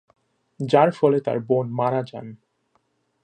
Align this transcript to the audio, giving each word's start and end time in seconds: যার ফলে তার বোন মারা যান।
যার 0.59 0.89
ফলে 0.91 1.17
তার 1.19 1.37
বোন 1.39 1.65
মারা 1.71 2.01
যান। 2.03 2.27